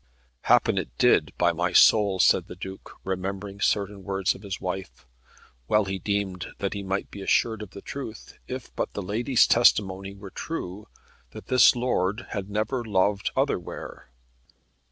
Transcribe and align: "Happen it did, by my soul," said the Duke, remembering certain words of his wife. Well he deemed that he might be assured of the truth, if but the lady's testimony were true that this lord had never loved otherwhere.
"Happen 0.45 0.79
it 0.79 0.89
did, 0.97 1.31
by 1.37 1.51
my 1.51 1.73
soul," 1.73 2.19
said 2.19 2.47
the 2.47 2.55
Duke, 2.55 2.93
remembering 3.03 3.61
certain 3.61 4.03
words 4.03 4.33
of 4.33 4.41
his 4.41 4.59
wife. 4.59 5.05
Well 5.67 5.85
he 5.85 5.99
deemed 5.99 6.53
that 6.57 6.73
he 6.73 6.81
might 6.81 7.11
be 7.11 7.21
assured 7.21 7.61
of 7.61 7.69
the 7.69 7.83
truth, 7.83 8.39
if 8.47 8.75
but 8.75 8.93
the 8.93 9.03
lady's 9.03 9.45
testimony 9.45 10.15
were 10.15 10.31
true 10.31 10.87
that 11.33 11.49
this 11.49 11.75
lord 11.75 12.25
had 12.29 12.49
never 12.49 12.83
loved 12.83 13.29
otherwhere. 13.35 14.09